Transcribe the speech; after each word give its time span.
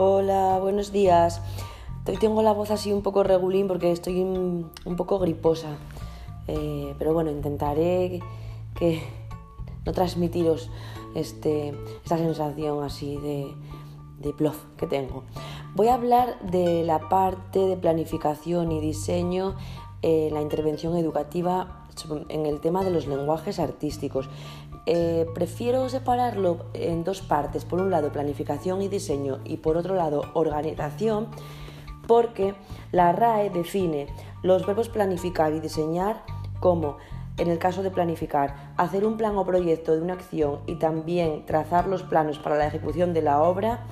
Hola, 0.00 0.60
buenos 0.60 0.92
días. 0.92 1.40
Hoy 2.06 2.16
tengo 2.18 2.40
la 2.40 2.52
voz 2.52 2.70
así 2.70 2.92
un 2.92 3.02
poco 3.02 3.24
regulín 3.24 3.66
porque 3.66 3.90
estoy 3.90 4.20
un, 4.22 4.70
poco 4.96 5.18
griposa. 5.18 5.76
Eh, 6.46 6.94
pero 7.00 7.12
bueno, 7.12 7.32
intentaré 7.32 8.20
que, 8.78 9.02
no 9.84 9.92
transmitiros 9.92 10.70
este, 11.16 11.74
esta 12.04 12.16
sensación 12.16 12.84
así 12.84 13.16
de, 13.16 13.52
de 14.20 14.32
plof 14.34 14.66
que 14.76 14.86
tengo. 14.86 15.24
Voy 15.74 15.88
a 15.88 15.94
hablar 15.94 16.38
de 16.42 16.84
la 16.84 17.08
parte 17.08 17.58
de 17.58 17.76
planificación 17.76 18.70
y 18.70 18.80
diseño 18.80 19.56
en 20.02 20.32
la 20.32 20.42
intervención 20.42 20.96
educativa 20.96 21.86
en 22.28 22.46
el 22.46 22.60
tema 22.60 22.84
de 22.84 22.90
los 22.90 23.06
lenguajes 23.06 23.58
artísticos. 23.58 24.28
Eh, 24.90 25.26
prefiero 25.34 25.86
separarlo 25.90 26.64
en 26.72 27.04
dos 27.04 27.20
partes, 27.20 27.66
por 27.66 27.78
un 27.78 27.90
lado 27.90 28.10
planificación 28.10 28.80
y 28.80 28.88
diseño 28.88 29.38
y 29.44 29.58
por 29.58 29.76
otro 29.76 29.94
lado 29.94 30.22
organización, 30.32 31.28
porque 32.06 32.54
la 32.90 33.12
RAE 33.12 33.50
define 33.50 34.06
los 34.42 34.66
verbos 34.66 34.88
planificar 34.88 35.52
y 35.52 35.60
diseñar 35.60 36.22
como, 36.58 36.96
en 37.36 37.48
el 37.48 37.58
caso 37.58 37.82
de 37.82 37.90
planificar, 37.90 38.72
hacer 38.78 39.04
un 39.04 39.18
plan 39.18 39.36
o 39.36 39.44
proyecto 39.44 39.94
de 39.94 40.00
una 40.00 40.14
acción 40.14 40.60
y 40.66 40.76
también 40.76 41.44
trazar 41.44 41.86
los 41.86 42.02
planos 42.02 42.38
para 42.38 42.56
la 42.56 42.66
ejecución 42.66 43.12
de 43.12 43.20
la 43.20 43.42
obra 43.42 43.84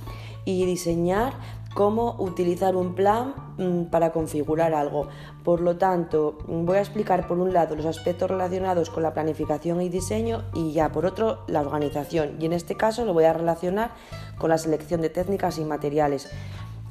y 0.47 0.65
diseñar 0.65 1.35
cómo 1.77 2.17
utilizar 2.19 2.75
un 2.75 2.95
plan 2.95 3.35
mm, 3.59 3.91
para 3.91 4.11
configurar 4.11 4.73
algo. 4.73 5.09
Por 5.45 5.61
lo 5.61 5.77
tanto, 5.77 6.39
voy 6.49 6.79
a 6.79 6.81
explicar 6.81 7.29
por 7.29 7.39
un 7.39 7.53
lado 7.53 7.77
los 7.77 7.85
aspectos 7.85 8.31
relacionados 8.31 8.89
con 8.89 9.03
la 9.03 9.13
planificación 9.13 9.83
y 9.83 9.91
diseño 9.91 10.43
y 10.55 10.73
ya 10.73 10.91
por 10.91 11.05
otro 11.05 11.41
la 11.49 11.61
organización. 11.61 12.37
Y 12.41 12.47
en 12.47 12.55
este 12.55 12.79
caso 12.79 13.05
lo 13.05 13.13
voy 13.13 13.25
a 13.25 13.35
relacionar 13.35 13.91
con 14.39 14.49
la 14.49 14.57
selección 14.57 15.03
de 15.03 15.11
técnicas 15.11 15.59
y 15.59 15.67
materiales. 15.67 16.31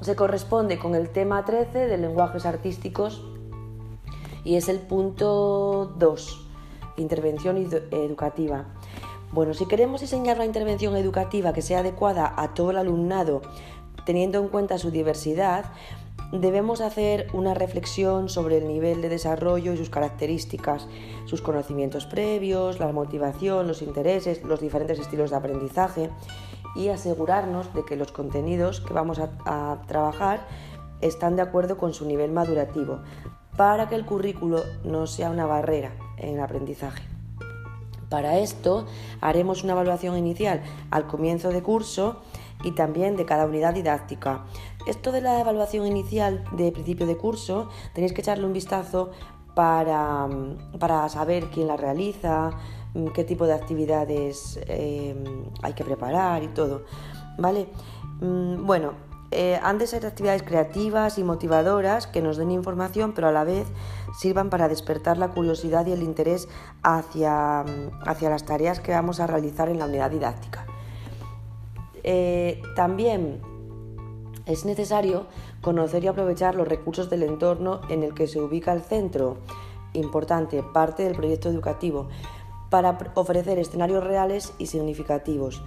Se 0.01 0.15
corresponde 0.15 0.77
con 0.77 0.93
el 0.93 1.09
tema 1.09 1.43
13 1.43 1.87
de 1.87 1.97
lenguajes 1.97 2.45
artísticos 2.45 3.23
y 4.43 4.55
es 4.55 4.69
el 4.69 4.77
punto 4.77 5.95
2, 5.97 6.47
intervención 6.97 7.57
educativa. 7.57 8.65
Bueno, 9.31 9.55
si 9.55 9.65
queremos 9.65 10.01
diseñar 10.01 10.37
una 10.37 10.45
intervención 10.45 10.95
educativa 10.95 11.53
que 11.53 11.63
sea 11.63 11.79
adecuada 11.79 12.35
a 12.37 12.53
todo 12.53 12.69
el 12.69 12.77
alumnado, 12.77 13.41
teniendo 14.05 14.39
en 14.39 14.49
cuenta 14.49 14.77
su 14.77 14.91
diversidad, 14.91 15.65
debemos 16.31 16.81
hacer 16.81 17.27
una 17.33 17.53
reflexión 17.53 18.29
sobre 18.29 18.57
el 18.57 18.67
nivel 18.67 19.01
de 19.01 19.09
desarrollo 19.09 19.73
y 19.73 19.77
sus 19.77 19.89
características, 19.89 20.87
sus 21.25 21.41
conocimientos 21.41 22.05
previos, 22.05 22.79
la 22.79 22.91
motivación, 22.91 23.67
los 23.67 23.81
intereses, 23.81 24.43
los 24.43 24.59
diferentes 24.59 24.99
estilos 24.99 25.31
de 25.31 25.37
aprendizaje 25.37 26.09
y 26.75 26.89
asegurarnos 26.89 27.73
de 27.73 27.85
que 27.85 27.95
los 27.95 28.11
contenidos 28.11 28.81
que 28.81 28.93
vamos 28.93 29.19
a, 29.19 29.81
trabajar 29.87 30.45
están 31.01 31.35
de 31.35 31.41
acuerdo 31.41 31.77
con 31.77 31.93
su 31.93 32.05
nivel 32.05 32.31
madurativo 32.31 32.99
para 33.55 33.87
que 33.87 33.95
el 33.95 34.05
currículo 34.05 34.63
no 34.83 35.07
sea 35.07 35.29
una 35.29 35.45
barrera 35.45 35.93
en 36.17 36.35
el 36.35 36.39
aprendizaje. 36.41 37.03
Para 38.09 38.37
esto 38.39 38.85
haremos 39.21 39.63
una 39.63 39.73
evaluación 39.73 40.17
inicial 40.17 40.61
al 40.91 41.07
comienzo 41.07 41.49
de 41.49 41.63
curso 41.63 42.21
y 42.65 42.71
también 42.71 43.15
de 43.15 43.25
cada 43.25 43.45
unidad 43.45 43.73
didáctica. 43.73 44.43
Esto 44.87 45.11
de 45.11 45.21
la 45.21 45.39
evaluación 45.39 45.85
inicial 45.85 46.43
de 46.51 46.71
principio 46.71 47.05
de 47.05 47.15
curso, 47.15 47.69
tenéis 47.93 48.11
que 48.11 48.21
echarle 48.21 48.45
un 48.45 48.53
vistazo 48.53 49.11
para, 49.53 50.27
saber 51.07 51.45
quién 51.45 51.67
la 51.67 51.77
realiza, 51.77 52.51
qué 53.13 53.23
tipo 53.23 53.45
de 53.45 53.53
actividades 53.53 54.59
eh, 54.67 55.15
hay 55.61 55.73
que 55.73 55.85
preparar 55.85 56.43
y 56.43 56.47
todo. 56.47 56.83
¿Vale? 57.37 57.67
Mm, 58.19 58.65
bueno, 58.65 58.93
eh, 59.31 59.59
han 59.61 59.77
de 59.77 59.85
ser 59.85 60.05
actividades 60.05 60.43
creativas 60.43 61.17
y 61.17 61.23
motivadoras 61.23 62.07
que 62.07 62.21
nos 62.21 62.37
den 62.37 62.51
información, 62.51 63.13
pero 63.13 63.27
a 63.27 63.31
la 63.31 63.43
vez 63.43 63.67
sirvan 64.17 64.49
para 64.49 64.67
despertar 64.67 65.17
la 65.17 65.29
curiosidad 65.29 65.85
y 65.85 65.91
el 65.91 66.03
interés 66.03 66.47
hacia, 66.83 67.63
hacia 68.05 68.29
las 68.29 68.45
tareas 68.45 68.79
que 68.79 68.91
vamos 68.91 69.19
a 69.19 69.27
realizar 69.27 69.69
en 69.69 69.79
la 69.79 69.85
unidad 69.85 70.09
didáctica. 70.09 70.65
Eh, 72.07 72.61
también 72.75 73.41
es 74.45 74.63
necesario 74.63 75.25
conocer 75.61 76.03
y 76.03 76.07
aprovechar 76.07 76.53
los 76.53 76.67
recursos 76.67 77.09
del 77.09 77.23
entorno 77.23 77.81
en 77.89 78.03
el 78.03 78.13
que 78.13 78.27
se 78.27 78.39
ubica 78.39 78.73
el 78.73 78.81
centro, 78.81 79.37
importante 79.93 80.61
parte 80.61 81.01
del 81.01 81.15
proyecto 81.15 81.49
educativo, 81.49 82.09
para 82.69 82.95
ofrecer 83.15 83.57
escenarios 83.57 84.03
reales 84.03 84.53
y 84.59 84.67
significativos. 84.67 85.63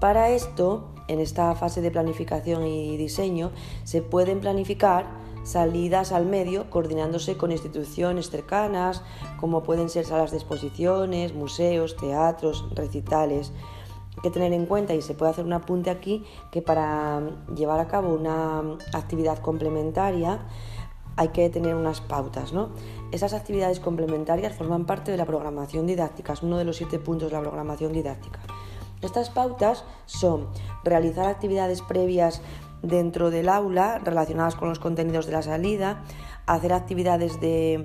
Para 0.00 0.30
esto, 0.30 0.94
en 1.08 1.18
esta 1.18 1.52
fase 1.56 1.80
de 1.80 1.90
planificación 1.90 2.64
y 2.64 2.96
diseño, 2.96 3.50
se 3.82 4.02
pueden 4.02 4.38
planificar 4.38 5.06
salidas 5.42 6.12
al 6.12 6.26
medio 6.26 6.70
coordinándose 6.70 7.36
con 7.36 7.50
instituciones 7.50 8.30
cercanas, 8.30 9.02
como 9.40 9.64
pueden 9.64 9.88
ser 9.88 10.04
salas 10.04 10.30
de 10.30 10.36
exposiciones, 10.36 11.34
museos, 11.34 11.96
teatros, 11.96 12.64
recitales 12.76 13.52
que 14.22 14.30
tener 14.30 14.52
en 14.52 14.66
cuenta 14.66 14.94
y 14.94 15.02
se 15.02 15.14
puede 15.14 15.32
hacer 15.32 15.44
un 15.44 15.52
apunte 15.52 15.90
aquí 15.90 16.24
que 16.50 16.62
para 16.62 17.20
llevar 17.54 17.80
a 17.80 17.88
cabo 17.88 18.14
una 18.14 18.62
actividad 18.92 19.38
complementaria 19.38 20.40
hay 21.16 21.28
que 21.28 21.50
tener 21.50 21.74
unas 21.74 22.00
pautas, 22.00 22.52
¿no? 22.52 22.70
Esas 23.10 23.34
actividades 23.34 23.80
complementarias 23.80 24.54
forman 24.54 24.86
parte 24.86 25.10
de 25.10 25.18
la 25.18 25.26
programación 25.26 25.86
didáctica, 25.86 26.32
es 26.32 26.42
uno 26.42 26.56
de 26.56 26.64
los 26.64 26.76
siete 26.76 26.98
puntos 26.98 27.30
de 27.30 27.36
la 27.36 27.42
programación 27.42 27.92
didáctica. 27.92 28.40
Estas 29.02 29.30
pautas 29.30 29.84
son 30.06 30.46
realizar 30.84 31.26
actividades 31.26 31.82
previas 31.82 32.40
dentro 32.82 33.30
del 33.30 33.48
aula 33.48 33.98
relacionadas 33.98 34.54
con 34.54 34.68
los 34.68 34.78
contenidos 34.78 35.26
de 35.26 35.32
la 35.32 35.42
salida, 35.42 36.04
hacer 36.46 36.72
actividades 36.72 37.40
de 37.40 37.82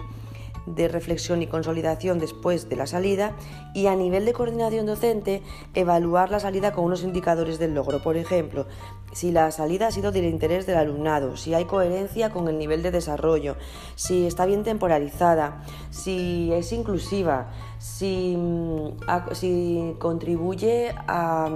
de 0.67 0.87
reflexión 0.87 1.41
y 1.41 1.47
consolidación 1.47 2.19
después 2.19 2.69
de 2.69 2.75
la 2.75 2.87
salida 2.87 3.35
y 3.73 3.87
a 3.87 3.95
nivel 3.95 4.25
de 4.25 4.33
coordinación 4.33 4.85
docente 4.85 5.41
evaluar 5.73 6.29
la 6.29 6.39
salida 6.39 6.73
con 6.73 6.85
unos 6.85 7.03
indicadores 7.03 7.57
del 7.57 7.73
logro. 7.73 8.03
Por 8.03 8.17
ejemplo, 8.17 8.67
si 9.13 9.31
la 9.31 9.49
salida 9.51 9.87
ha 9.87 9.91
sido 9.91 10.11
del 10.11 10.25
interés 10.25 10.65
del 10.65 10.77
alumnado, 10.77 11.37
si 11.37 11.53
hay 11.53 11.65
coherencia 11.65 12.29
con 12.29 12.47
el 12.47 12.57
nivel 12.57 12.83
de 12.83 12.91
desarrollo, 12.91 13.55
si 13.95 14.27
está 14.27 14.45
bien 14.45 14.63
temporalizada, 14.63 15.63
si 15.89 16.51
es 16.53 16.71
inclusiva, 16.73 17.49
si, 17.79 18.35
mm, 18.37 18.97
si 19.31 19.95
contribuye 19.99 20.93
a, 21.07 21.49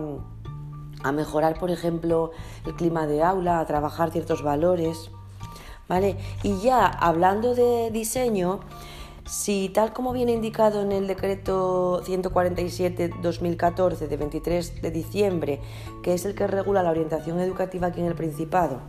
a 1.04 1.12
mejorar, 1.12 1.60
por 1.60 1.72
ejemplo, 1.72 2.32
el 2.66 2.76
clima 2.76 3.08
de 3.08 3.24
aula, 3.24 3.60
a 3.60 3.66
trabajar 3.66 4.12
ciertos 4.12 4.42
valores. 4.42 5.12
¿Vale? 5.90 6.16
Y 6.42 6.62
ya 6.62 6.86
hablando 6.86 7.54
de 7.54 7.92
diseño, 7.92 8.62
si 9.26 9.70
tal 9.70 9.94
como 9.94 10.14
viene 10.14 10.34
indicado 10.34 10.82
en 10.82 10.92
el 10.92 11.08
decreto 11.08 12.02
147-2014 12.04 14.08
de 14.08 14.18
23 14.18 14.82
de 14.82 14.92
diciembre, 14.92 15.62
que 16.04 16.14
es 16.14 16.26
el 16.26 16.36
que 16.36 16.48
regula 16.48 16.84
la 16.84 16.92
orientación 16.92 17.40
educativa 17.40 17.88
aquí 17.88 18.02
en 18.02 18.08
el 18.08 18.16
Principado, 18.16 18.80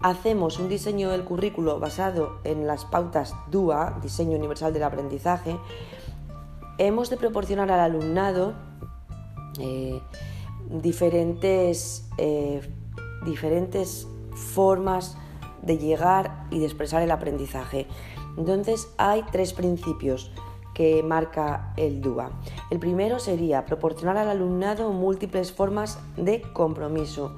hacemos 0.00 0.58
un 0.58 0.68
diseño 0.68 1.10
del 1.10 1.24
currículo 1.24 1.78
basado 1.78 2.40
en 2.44 2.66
las 2.66 2.84
pautas 2.84 3.34
DUA, 3.50 3.98
Diseño 4.02 4.36
Universal 4.36 4.72
del 4.72 4.84
Aprendizaje, 4.84 5.56
hemos 6.78 7.10
de 7.10 7.16
proporcionar 7.16 7.70
al 7.70 7.80
alumnado 7.80 8.54
eh, 9.58 10.00
diferentes, 10.70 12.08
eh, 12.16 12.62
diferentes 13.24 14.06
formas 14.34 15.16
de 15.62 15.76
llegar 15.76 16.46
y 16.50 16.60
de 16.60 16.64
expresar 16.64 17.02
el 17.02 17.10
aprendizaje. 17.10 17.86
Entonces 18.36 18.92
hay 18.98 19.24
tres 19.30 19.52
principios 19.52 20.30
que 20.74 21.02
marca 21.02 21.72
el 21.76 22.00
DUA. 22.00 22.30
El 22.70 22.78
primero 22.78 23.18
sería 23.18 23.66
proporcionar 23.66 24.16
al 24.16 24.28
alumnado 24.28 24.92
múltiples 24.92 25.52
formas 25.52 25.98
de 26.16 26.42
compromiso. 26.52 27.34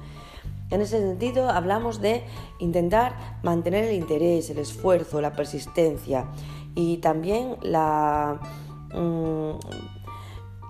En 0.69 0.81
ese 0.81 0.99
sentido 0.99 1.49
hablamos 1.49 2.01
de 2.01 2.23
intentar 2.59 3.39
mantener 3.43 3.85
el 3.85 3.95
interés, 3.95 4.49
el 4.49 4.59
esfuerzo, 4.59 5.21
la 5.21 5.33
persistencia 5.33 6.27
y 6.75 6.97
también 6.97 7.57
la... 7.61 8.39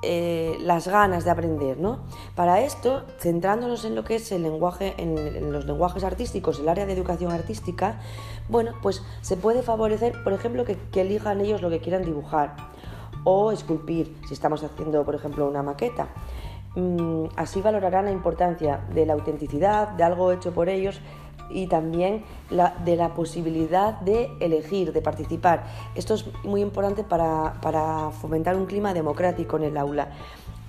Eh, 0.05 0.57
las 0.59 0.89
ganas 0.89 1.23
de 1.23 1.31
aprender, 1.31 1.79
¿no? 1.79 1.99
Para 2.35 2.59
esto, 2.59 3.05
centrándonos 3.19 3.85
en 3.85 3.95
lo 3.95 4.03
que 4.03 4.15
es 4.15 4.33
el 4.33 4.43
lenguaje, 4.43 4.93
en, 4.97 5.53
los 5.53 5.65
lenguajes 5.65 6.03
artísticos, 6.03 6.59
el 6.59 6.67
área 6.67 6.85
de 6.85 6.91
educación 6.91 7.31
artística, 7.31 8.01
bueno, 8.49 8.73
pues 8.81 9.01
se 9.21 9.37
puede 9.37 9.63
favorecer, 9.63 10.21
por 10.21 10.33
ejemplo, 10.33 10.65
que, 10.65 10.77
elijan 10.99 11.39
ellos 11.39 11.61
lo 11.61 11.69
que 11.69 11.79
quieran 11.79 12.03
dibujar 12.03 12.57
o 13.23 13.53
esculpir, 13.53 14.13
si 14.27 14.33
estamos 14.33 14.61
haciendo, 14.61 15.05
por 15.05 15.15
ejemplo, 15.15 15.47
una 15.47 15.63
maqueta. 15.63 16.09
Mm, 16.75 17.27
así 17.37 17.61
valorarán 17.61 18.03
la 18.03 18.11
importancia 18.11 18.81
de 18.93 19.05
la 19.05 19.13
autenticidad, 19.13 19.87
de 19.89 20.03
algo 20.03 20.33
hecho 20.33 20.53
por 20.53 20.67
ellos 20.67 20.99
y 21.53 21.67
también 21.67 22.23
de 22.49 22.95
la 22.95 23.13
posibilidad 23.13 23.99
de 24.01 24.29
elegir, 24.39 24.91
de 24.91 25.01
participar. 25.01 25.63
Esto 25.95 26.15
es 26.15 26.25
muy 26.43 26.61
importante 26.61 27.03
para, 27.03 27.59
para 27.61 28.11
fomentar 28.11 28.55
un 28.55 28.65
clima 28.65 28.93
democrático 28.93 29.57
en 29.57 29.63
el 29.63 29.77
aula. 29.77 30.09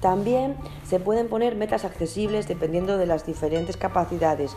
También 0.01 0.57
se 0.87 1.01
pueden 1.01 1.29
poner 1.29 1.57
metas 1.57 1.85
accesibles 1.85 2.47
dependiendo 2.47 2.99
de 2.99 3.07
las 3.07 3.25
diferentes 3.25 3.79
capacidades. 3.79 4.55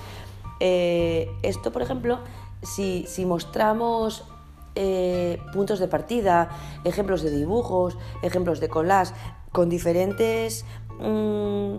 Eh, 0.59 1.31
esto, 1.41 1.71
por 1.71 1.81
ejemplo, 1.81 2.19
si, 2.61 3.07
mostramos 3.25 4.25
eh, 4.75 5.39
puntos 5.53 5.79
de 5.79 5.87
partida, 5.87 6.49
ejemplos 6.83 7.21
de 7.21 7.31
dibujos, 7.31 7.97
ejemplos 8.23 8.59
de 8.59 8.69
collage, 8.69 9.13
con 9.51 9.69
diferentes 9.69 10.65
mm, 10.99 11.75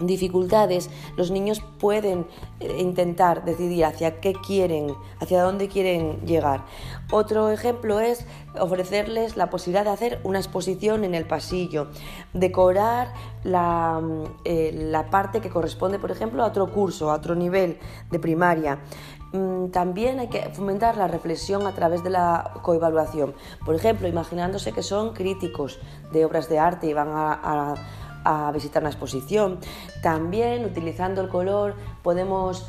dificultades, 0.00 0.90
los 1.16 1.30
niños 1.30 1.62
pueden 1.78 2.26
eh, 2.60 2.78
intentar 2.80 3.44
decidir 3.44 3.84
hacia 3.84 4.20
qué 4.20 4.34
quieren, 4.34 4.94
hacia 5.20 5.42
dónde 5.42 5.68
quieren 5.68 6.20
llegar. 6.26 6.64
Otro 7.10 7.50
ejemplo 7.50 8.00
es 8.00 8.26
ofrecerles 8.58 9.36
la 9.36 9.50
posibilidad 9.50 9.84
de 9.84 9.90
hacer 9.90 10.20
una 10.24 10.38
exposición 10.38 11.04
en 11.04 11.14
el 11.14 11.26
pasillo, 11.26 11.88
decorar 12.32 13.12
la, 13.44 14.00
mm, 14.02 14.24
eh, 14.44 14.70
la 14.74 15.10
parte 15.10 15.40
que 15.40 15.50
corresponde, 15.50 15.98
por 15.98 16.10
ejemplo, 16.10 16.42
a 16.42 16.46
otro 16.46 16.72
curso, 16.72 17.10
a 17.10 17.14
otro 17.14 17.34
nivel 17.34 17.78
de 18.10 18.18
primaria. 18.18 18.80
Mm, 19.32 19.70
también 19.70 20.20
hay 20.20 20.28
que 20.28 20.50
fomentar 20.50 20.96
la 20.96 21.08
reflexión 21.08 21.66
a 21.66 21.72
través 21.72 22.02
de 22.02 22.10
la 22.10 22.52
coevaluación. 22.62 23.34
Por 23.64 23.74
ejemplo, 23.74 24.08
imaginándose 24.08 24.72
que 24.72 24.82
son 24.82 25.14
críticos 25.14 25.78
de 26.12 26.24
obras 26.24 26.48
de 26.48 26.58
arte 26.58 26.86
y 26.86 26.92
van 26.92 27.08
a 27.08 27.40
a 27.42 27.74
visitar 28.52 28.82
una 28.82 28.90
exposición. 28.90 29.58
También 30.02 30.64
utilizando 30.64 31.20
el 31.20 31.28
color 31.28 31.74
podemos 32.02 32.68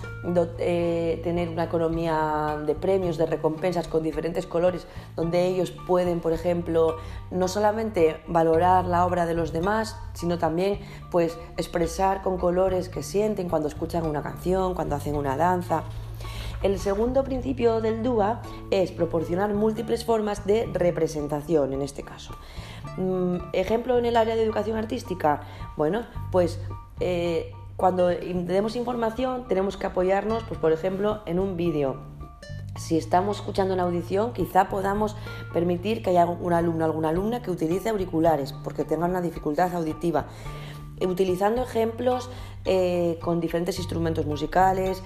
eh, 0.59 1.19
tener 1.23 1.49
una 1.49 1.65
economía 1.65 2.57
de 2.65 2.75
premios, 2.75 3.17
de 3.17 3.25
recompensas 3.25 3.87
con 3.87 4.03
diferentes 4.03 4.45
colores, 4.45 4.87
donde 5.15 5.45
ellos 5.47 5.71
pueden, 5.71 6.19
por 6.19 6.33
ejemplo, 6.33 6.97
no 7.31 7.47
solamente 7.47 8.21
valorar 8.27 8.85
la 8.85 9.05
obra 9.05 9.25
de 9.25 9.33
los 9.33 9.51
demás, 9.53 9.97
sino 10.13 10.37
también 10.37 10.79
pues 11.11 11.37
expresar 11.57 12.21
con 12.21 12.37
colores 12.37 12.89
que 12.89 13.03
sienten 13.03 13.49
cuando 13.49 13.67
escuchan 13.67 14.05
una 14.05 14.21
canción, 14.21 14.73
cuando 14.73 14.95
hacen 14.95 15.15
una 15.15 15.37
danza. 15.37 15.83
El 16.63 16.79
segundo 16.79 17.23
principio 17.23 17.81
del 17.81 18.01
DUA 18.01 18.41
es 18.71 18.91
proporcionar 18.91 19.53
múltiples 19.53 20.03
formas 20.03 20.45
de 20.47 20.67
representación 20.73 21.71
en 21.73 21.83
este 21.83 22.01
caso. 22.01 22.33
Mm, 22.97 23.37
ejemplo 23.53 23.97
en 23.97 24.05
el 24.05 24.17
área 24.17 24.35
de 24.35 24.43
educación 24.43 24.75
artística, 24.77 25.41
bueno, 25.75 26.05
pues 26.31 26.59
eh, 26.99 27.51
cuando 27.75 28.07
demos 28.07 28.75
información 28.75 29.47
tenemos 29.47 29.77
que 29.77 29.85
apoyarnos, 29.85 30.43
pues 30.43 30.59
por 30.59 30.71
ejemplo, 30.71 31.21
en 31.27 31.39
un 31.39 31.57
vídeo. 31.57 32.01
Si 32.75 32.97
estamos 32.97 33.37
escuchando 33.37 33.73
una 33.73 33.83
audición, 33.83 34.33
quizá 34.33 34.69
podamos 34.69 35.15
permitir 35.53 36.01
que 36.03 36.11
haya 36.11 36.25
un 36.25 36.53
alumno 36.53 36.85
alguna 36.85 37.09
alumna 37.09 37.41
que 37.41 37.51
utilice 37.51 37.89
auriculares 37.89 38.53
porque 38.63 38.83
tengan 38.83 39.11
una 39.11 39.21
dificultad 39.21 39.75
auditiva 39.75 40.25
utilizando 41.05 41.63
ejemplos 41.63 42.29
eh, 42.65 43.19
con 43.21 43.39
diferentes 43.39 43.77
instrumentos 43.77 44.25
musicales, 44.25 45.03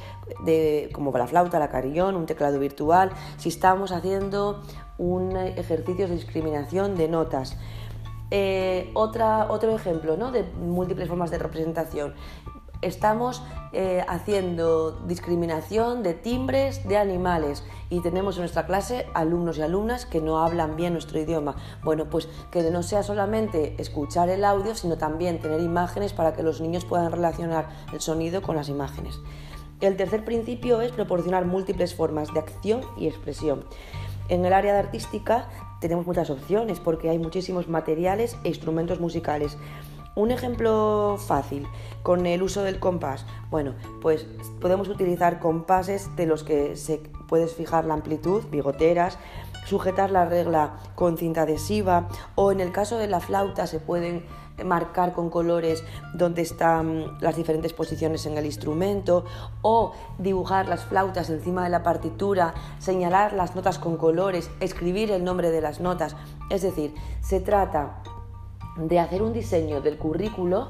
como 0.93 1.15
la 1.17 1.27
flauta, 1.27 1.59
la 1.59 1.69
carillón, 1.69 2.15
un 2.15 2.25
teclado 2.25 2.59
virtual, 2.59 3.11
si 3.37 3.49
estamos 3.49 3.91
haciendo 3.91 4.61
un 4.97 5.35
ejercicio 5.35 6.07
de 6.07 6.15
discriminación 6.15 6.95
de 6.95 7.07
notas. 7.07 7.57
Eh, 8.33 8.89
otra, 8.93 9.51
otro 9.51 9.75
ejemplo 9.75 10.15
¿no? 10.15 10.31
de 10.31 10.43
múltiples 10.43 11.09
formas 11.09 11.31
de 11.31 11.37
representación 11.37 12.13
estamos 12.81 13.43
eh, 13.73 14.03
haciendo 14.07 14.91
discriminación 15.07 16.03
de 16.03 16.13
timbres 16.13 16.87
de 16.87 16.97
animales 16.97 17.63
y 17.89 18.01
tenemos 18.01 18.35
en 18.35 18.41
nuestra 18.41 18.65
clase 18.65 19.07
alumnos 19.13 19.57
y 19.57 19.61
alumnas 19.61 20.05
que 20.05 20.19
no 20.19 20.39
hablan 20.43 20.75
bien 20.75 20.93
nuestro 20.93 21.19
idioma. 21.19 21.55
Bueno, 21.83 22.09
pues 22.09 22.27
que 22.51 22.63
no 22.69 22.83
sea 22.83 23.03
solamente 23.03 23.75
escuchar 23.77 24.29
el 24.29 24.43
audio, 24.43 24.75
sino 24.75 24.97
también 24.97 25.39
tener 25.39 25.61
imágenes 25.61 26.13
para 26.13 26.33
que 26.33 26.43
los 26.43 26.59
niños 26.59 26.85
puedan 26.85 27.11
relacionar 27.11 27.69
el 27.93 28.01
sonido 28.01 28.41
con 28.41 28.55
las 28.55 28.67
imágenes. 28.67 29.19
El 29.79 29.97
tercer 29.97 30.23
principio 30.23 30.81
es 30.81 30.91
proporcionar 30.91 31.45
múltiples 31.45 31.95
formas 31.95 32.33
de 32.33 32.39
acción 32.39 32.81
y 32.97 33.07
expresión. 33.07 33.65
En 34.29 34.45
el 34.45 34.53
área 34.53 34.73
de 34.73 34.79
artística 34.79 35.49
tenemos 35.81 36.05
muchas 36.05 36.29
opciones 36.29 36.79
porque 36.79 37.09
hay 37.09 37.17
muchísimos 37.17 37.67
materiales 37.67 38.37
e 38.43 38.49
instrumentos 38.49 38.99
musicales. 38.99 39.57
Un 40.13 40.31
ejemplo 40.31 41.17
fácil 41.17 41.65
con 42.03 42.25
el 42.25 42.43
uso 42.43 42.63
del 42.63 42.79
compás. 42.79 43.25
Bueno, 43.49 43.75
pues 44.01 44.25
podemos 44.59 44.89
utilizar 44.89 45.39
compases 45.39 46.13
de 46.17 46.25
los 46.25 46.43
que 46.43 46.75
se 46.75 47.01
puedes 47.29 47.55
fijar 47.55 47.85
la 47.85 47.93
amplitud, 47.93 48.43
bigoteras, 48.51 49.17
sujetar 49.65 50.11
la 50.11 50.25
regla 50.25 50.79
con 50.95 51.17
cinta 51.17 51.43
adhesiva 51.43 52.09
o 52.35 52.51
en 52.51 52.59
el 52.59 52.73
caso 52.73 52.97
de 52.97 53.07
la 53.07 53.21
flauta 53.21 53.67
se 53.67 53.79
pueden 53.79 54.25
marcar 54.65 55.13
con 55.13 55.29
colores 55.29 55.83
donde 56.13 56.41
están 56.41 57.17
las 57.21 57.37
diferentes 57.37 57.71
posiciones 57.71 58.25
en 58.25 58.37
el 58.37 58.45
instrumento 58.45 59.23
o 59.61 59.93
dibujar 60.19 60.67
las 60.67 60.83
flautas 60.83 61.29
encima 61.29 61.63
de 61.63 61.69
la 61.69 61.83
partitura, 61.83 62.53
señalar 62.79 63.31
las 63.31 63.55
notas 63.55 63.79
con 63.79 63.95
colores, 63.95 64.51
escribir 64.59 65.09
el 65.11 65.23
nombre 65.23 65.51
de 65.51 65.61
las 65.61 65.79
notas. 65.79 66.17
Es 66.49 66.63
decir, 66.63 66.93
se 67.21 67.39
trata 67.39 68.03
de 68.77 68.99
hacer 68.99 69.21
un 69.21 69.33
diseño 69.33 69.81
del 69.81 69.97
currículo 69.97 70.69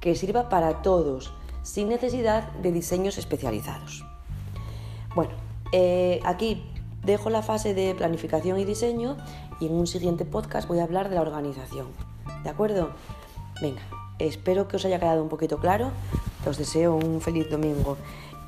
que 0.00 0.14
sirva 0.14 0.48
para 0.48 0.82
todos, 0.82 1.32
sin 1.62 1.88
necesidad 1.88 2.50
de 2.52 2.72
diseños 2.72 3.18
especializados. 3.18 4.04
Bueno, 5.14 5.32
eh, 5.72 6.20
aquí 6.24 6.64
dejo 7.04 7.30
la 7.30 7.42
fase 7.42 7.74
de 7.74 7.94
planificación 7.94 8.58
y 8.58 8.64
diseño 8.64 9.16
y 9.60 9.66
en 9.66 9.74
un 9.74 9.86
siguiente 9.86 10.24
podcast 10.24 10.68
voy 10.68 10.78
a 10.78 10.84
hablar 10.84 11.08
de 11.08 11.16
la 11.16 11.22
organización. 11.22 11.88
¿De 12.44 12.50
acuerdo? 12.50 12.90
Venga, 13.60 13.82
espero 14.18 14.68
que 14.68 14.76
os 14.76 14.84
haya 14.84 14.98
quedado 14.98 15.22
un 15.22 15.28
poquito 15.28 15.58
claro. 15.58 15.90
Os 16.46 16.56
deseo 16.56 16.94
un 16.94 17.20
feliz 17.20 17.50
domingo 17.50 17.98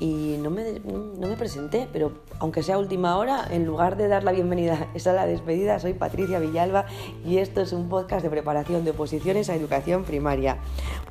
y 0.03 0.37
no 0.37 0.49
me, 0.49 0.81
no 0.81 1.27
me 1.29 1.37
presenté, 1.37 1.87
pero 1.93 2.11
aunque 2.39 2.61
sea 2.61 2.77
última 2.77 3.15
hora, 3.15 3.47
en 3.49 3.65
lugar 3.65 3.95
de 3.95 4.09
dar 4.09 4.25
la 4.25 4.33
bienvenida, 4.33 4.89
esa 4.93 5.13
la 5.13 5.25
despedida, 5.25 5.79
soy 5.79 5.93
Patricia 5.93 6.39
Villalba 6.39 6.85
y 7.25 7.37
esto 7.37 7.61
es 7.61 7.71
un 7.71 7.87
podcast 7.87 8.21
de 8.21 8.29
preparación 8.29 8.83
de 8.83 8.91
oposiciones 8.91 9.49
a 9.49 9.55
educación 9.55 10.03
primaria. 10.03 10.57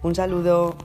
Un 0.02 0.14
saludo. 0.14 0.76